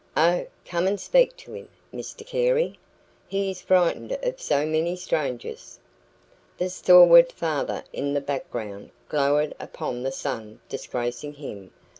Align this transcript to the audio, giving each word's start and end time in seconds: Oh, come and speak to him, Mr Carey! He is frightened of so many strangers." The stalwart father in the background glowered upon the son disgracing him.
Oh, 0.17 0.47
come 0.65 0.87
and 0.87 0.99
speak 0.99 1.37
to 1.37 1.53
him, 1.53 1.69
Mr 1.93 2.25
Carey! 2.25 2.79
He 3.27 3.51
is 3.51 3.61
frightened 3.61 4.11
of 4.23 4.41
so 4.41 4.65
many 4.65 4.95
strangers." 4.95 5.77
The 6.57 6.69
stalwart 6.71 7.31
father 7.33 7.83
in 7.93 8.15
the 8.15 8.19
background 8.21 8.89
glowered 9.09 9.53
upon 9.59 10.01
the 10.01 10.11
son 10.11 10.59
disgracing 10.69 11.33
him. 11.35 11.71